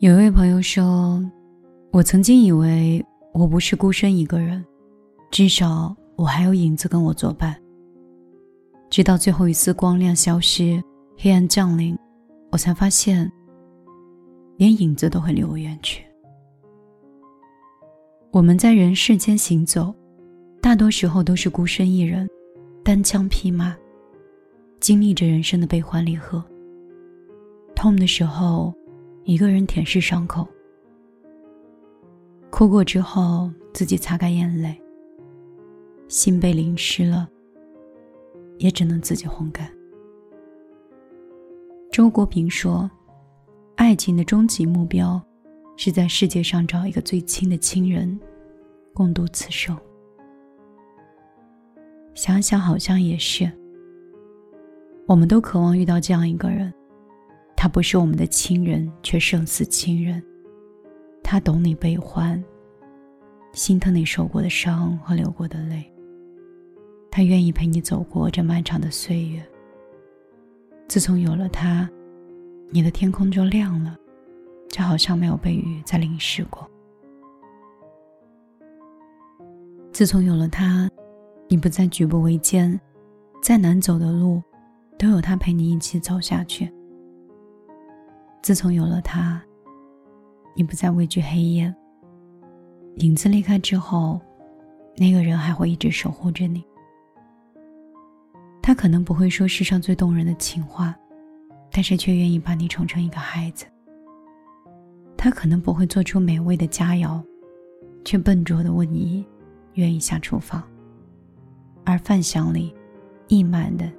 [0.00, 1.22] 有一位朋友说
[1.92, 4.64] ：“我曾经以为我不是孤身一个人，
[5.30, 7.54] 至少我还有影子跟我作伴。
[8.88, 10.82] 直到最后一丝光亮消失，
[11.18, 11.94] 黑暗降临，
[12.50, 13.30] 我才发现，
[14.56, 16.02] 连影子都会离我远去。
[18.30, 19.94] 我们在人世间行走，
[20.62, 22.26] 大多时候都是孤身一人，
[22.82, 23.76] 单枪匹马，
[24.80, 26.42] 经历着人生的悲欢离合。
[27.76, 28.72] 痛的时候。”
[29.30, 30.44] 一个人舔舐伤口，
[32.50, 34.76] 哭过之后自己擦干眼泪。
[36.08, 37.30] 心被淋湿了，
[38.58, 39.70] 也只能自己烘干。
[41.92, 42.90] 周国平说
[43.78, 45.24] ：“爱情的终极目标，
[45.76, 48.18] 是在世界上找一个最亲的亲人，
[48.92, 49.78] 共度此生。”
[52.14, 53.48] 想想好像也是，
[55.06, 56.74] 我们都渴望遇到这样一个人。
[57.62, 60.22] 他不是我们的亲人，却胜似亲人。
[61.22, 62.42] 他懂你悲欢，
[63.52, 65.84] 心疼你受过的伤和流过的泪。
[67.10, 69.46] 他愿意陪你走过这漫长的岁月。
[70.88, 71.86] 自从有了他，
[72.70, 73.94] 你的天空就亮了，
[74.70, 76.66] 就好像没有被雨再淋湿过。
[79.92, 80.90] 自从有了他，
[81.46, 82.80] 你不再举步维艰，
[83.42, 84.42] 再难走的路，
[84.98, 86.72] 都有他陪你一起走下去。
[88.42, 89.40] 自从有了他，
[90.56, 91.72] 你不再畏惧黑夜。
[92.96, 94.20] 影子离开之后，
[94.96, 96.64] 那个人还会一直守护着你。
[98.62, 100.94] 他可能不会说世上最动人的情话，
[101.70, 103.66] 但是却愿意把你宠成一个孩子。
[105.16, 107.22] 他可能不会做出美味的佳肴，
[108.04, 109.24] 却笨拙的问你
[109.74, 110.62] 愿意下厨房。
[111.84, 112.74] 而饭香里
[113.28, 113.90] 溢满的，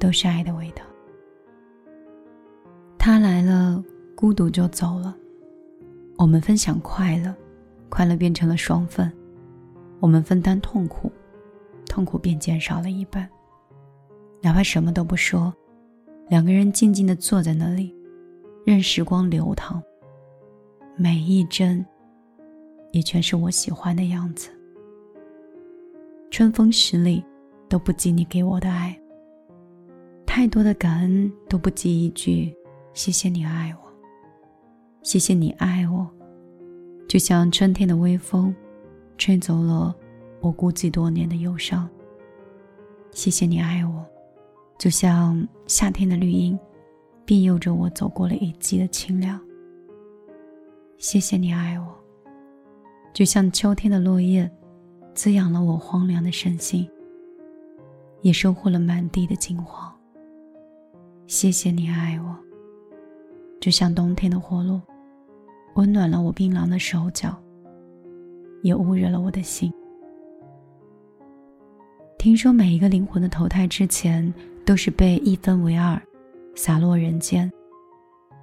[0.00, 0.82] 都是爱的味道。
[3.06, 3.80] 他来了，
[4.16, 5.16] 孤独就走了。
[6.18, 7.32] 我们分享快乐，
[7.88, 9.08] 快乐变成了双份；
[10.00, 11.12] 我们分担痛苦，
[11.88, 13.30] 痛苦便减少了一半。
[14.42, 15.54] 哪怕什么都不说，
[16.28, 17.94] 两个人静静的坐在那里，
[18.64, 19.80] 任时光流淌。
[20.96, 21.86] 每一帧，
[22.90, 24.50] 也全是我喜欢的样子。
[26.28, 27.24] 春风十里，
[27.68, 29.00] 都不及你给我的爱。
[30.26, 32.52] 太多的感恩，都不及一句。
[32.96, 33.92] 谢谢你爱我，
[35.02, 36.10] 谢谢你爱我，
[37.06, 38.54] 就像春天的微风，
[39.18, 39.94] 吹走了
[40.40, 41.86] 我孤寂多年的忧伤。
[43.10, 44.02] 谢谢你爱我，
[44.78, 46.58] 就像夏天的绿荫，
[47.26, 49.38] 庇佑着我走过了一季的清凉。
[50.96, 51.94] 谢谢你爱我，
[53.12, 54.50] 就像秋天的落叶，
[55.14, 56.88] 滋养了我荒凉的身心，
[58.22, 59.94] 也收获了满地的金黄。
[61.26, 62.45] 谢谢你爱我。
[63.66, 64.80] 就像冬天的火炉，
[65.74, 67.36] 温暖了我冰冷的手脚，
[68.62, 69.72] 也捂热了我的心。
[72.16, 74.32] 听说每一个灵魂的投胎之前，
[74.64, 76.00] 都是被一分为二，
[76.54, 77.50] 洒落人间。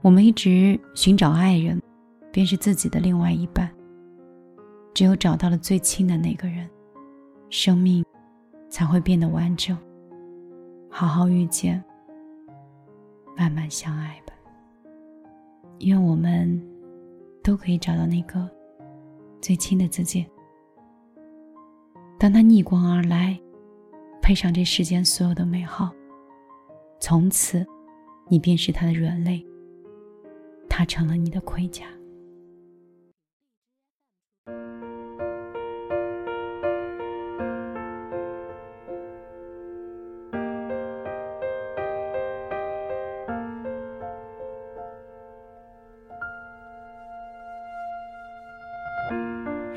[0.00, 1.78] 我们一直寻找爱人，
[2.32, 3.70] 便是自己的另外一半。
[4.94, 6.66] 只有找到了最亲的那个人，
[7.50, 8.02] 生命
[8.70, 9.76] 才会变得完整。
[10.88, 11.84] 好好遇见，
[13.36, 14.32] 慢慢相爱吧。
[15.80, 16.60] 愿我们
[17.42, 18.48] 都可以找到那个
[19.40, 20.24] 最亲的自己。
[22.18, 23.38] 当他逆光而来，
[24.20, 25.90] 配上这世间所有的美好，
[27.00, 27.66] 从此
[28.28, 29.44] 你便是他的软肋，
[30.68, 31.86] 他成了你的盔甲。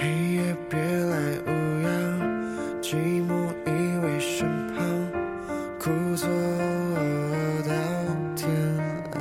[0.00, 1.50] 黑夜别来无
[1.82, 1.90] 恙，
[2.80, 2.94] 寂
[3.26, 3.32] 寞
[3.66, 4.78] 依偎身旁，
[5.76, 6.28] 苦坐
[7.66, 7.72] 到
[8.36, 8.46] 天
[9.12, 9.18] 亮。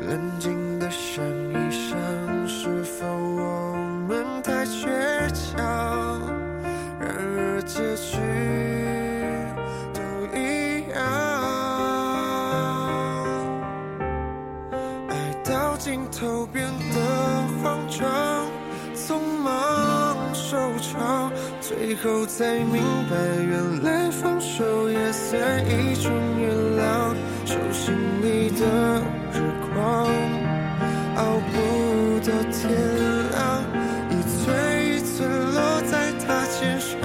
[0.00, 0.08] 冷
[0.40, 1.96] 静的想一想，
[2.48, 3.76] 是否我
[4.08, 4.88] 们太倔
[5.30, 5.62] 强？
[6.98, 8.18] 然而结局
[9.94, 10.00] 都
[10.36, 10.98] 一样，
[15.08, 15.12] 爱
[15.44, 16.64] 到尽头变。
[20.84, 27.14] 收场，最后才明白，原来放手也算一种原谅。
[27.46, 29.00] 手心里的
[29.32, 29.40] 日
[29.72, 30.06] 光，
[31.16, 32.60] 熬不到天
[33.30, 33.64] 亮，
[34.10, 34.42] 一寸
[34.84, 35.14] 一寸
[35.54, 37.00] 落在他肩上，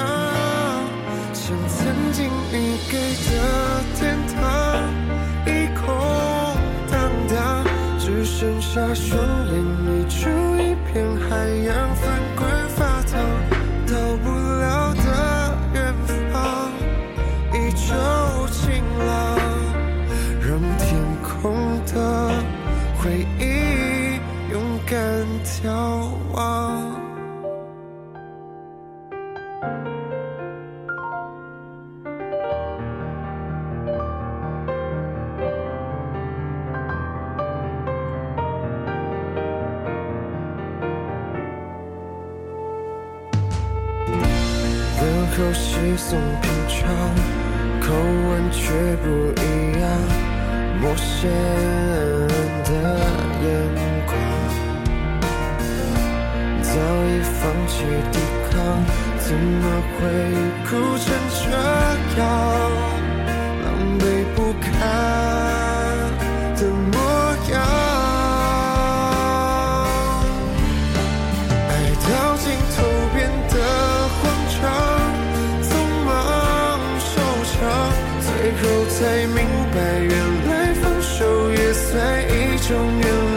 [1.33, 1.77] 像曾
[2.11, 2.93] 经你给
[3.25, 3.29] 的
[3.95, 4.37] 天堂，
[5.45, 5.47] 一
[5.79, 5.85] 空
[6.91, 6.93] 荡
[7.29, 7.63] 荡，
[7.97, 8.25] 只。
[8.39, 9.53] 剩下双眼
[9.83, 11.93] 溢出一片海洋，
[45.39, 46.89] 口稀松平常，
[47.79, 49.07] 口吻却不
[49.41, 49.43] 一
[49.79, 49.83] 样。
[50.81, 51.29] 陌生
[52.65, 52.71] 的
[53.41, 53.47] 眼
[54.05, 54.11] 光，
[56.61, 56.71] 早
[57.05, 57.73] 已放弃
[58.11, 58.19] 抵
[58.49, 58.57] 抗，
[59.29, 59.99] 怎么会
[60.65, 61.45] 哭成这
[62.19, 62.21] 样？
[63.63, 63.67] 狼
[63.99, 64.03] 狈
[64.35, 64.65] 不堪
[66.57, 66.59] 的
[66.91, 66.97] 模
[67.53, 67.55] 样，
[71.69, 71.71] 爱
[72.01, 72.43] 到尽
[72.75, 72.77] 头
[73.13, 73.17] 变
[73.49, 73.53] 得
[74.17, 74.19] 慌
[74.55, 74.61] 张。
[75.61, 75.71] 匆
[76.07, 76.09] 忙
[76.97, 77.13] 收
[77.45, 77.53] 场
[78.25, 78.27] 最
[78.57, 78.97] 后才
[79.27, 79.37] 明
[79.75, 79.77] 白，
[80.09, 80.11] 原
[80.49, 81.13] 来放手
[81.51, 81.87] 也算
[82.25, 82.33] 一
[82.67, 83.28] 种原谅。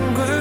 [0.00, 0.39] 海洋，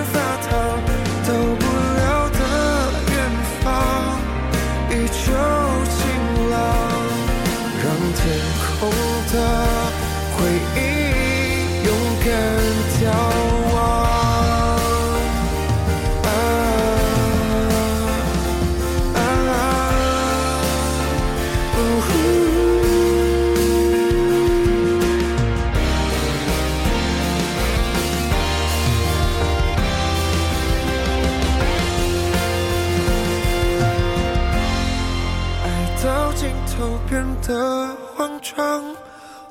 [37.41, 38.83] 的慌张，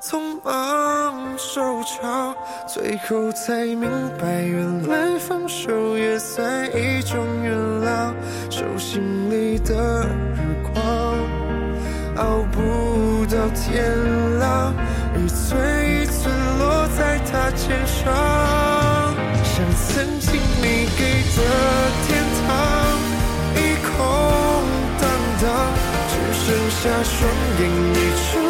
[0.00, 2.34] 匆忙收场，
[2.66, 3.90] 最后才明
[4.20, 8.12] 白，原来放手也算一种原谅。
[8.50, 10.38] 手心里的日
[10.72, 10.84] 光，
[12.16, 14.74] 熬不到天亮，
[15.16, 15.58] 一寸
[15.90, 18.12] 一寸落在他肩上，
[26.80, 27.28] 下双
[27.58, 28.47] 眼一出。